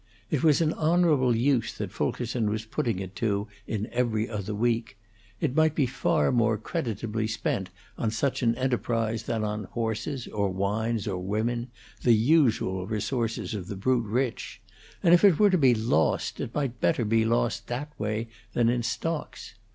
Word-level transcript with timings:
It 0.31 0.41
was 0.43 0.61
an 0.61 0.73
honorable 0.73 1.35
use 1.35 1.71
that 1.77 1.91
Fulkerson 1.91 2.49
was 2.49 2.65
putting 2.65 2.97
it 2.97 3.15
to 3.17 3.47
in 3.67 3.85
'Every 3.91 4.27
Other 4.27 4.55
Week;' 4.55 4.97
it 5.39 5.55
might 5.55 5.75
be 5.75 5.85
far 5.85 6.31
more 6.31 6.57
creditably 6.57 7.27
spent 7.27 7.69
on 7.99 8.09
such 8.09 8.41
an 8.41 8.55
enterprise 8.55 9.21
than 9.21 9.43
on 9.43 9.65
horses, 9.65 10.25
or 10.25 10.49
wines, 10.49 11.07
or 11.07 11.19
women, 11.19 11.69
the 12.01 12.13
usual 12.15 12.87
resources 12.87 13.53
of 13.53 13.67
the 13.67 13.75
brute 13.75 14.07
rich; 14.07 14.59
and 15.03 15.13
if 15.13 15.23
it 15.23 15.37
were 15.37 15.51
to 15.51 15.57
be 15.59 15.75
lost, 15.75 16.39
it 16.39 16.55
might 16.55 16.81
better 16.81 17.05
be 17.05 17.23
lost 17.23 17.67
that 17.67 17.91
way 17.99 18.27
than 18.53 18.69
in 18.69 18.81
stocks. 18.81 19.53